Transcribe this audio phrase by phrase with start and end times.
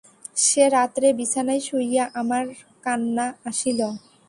[0.37, 2.43] সে রাত্রে বিছানায় শুইয়া আমার
[2.83, 3.79] কান্না আসিল।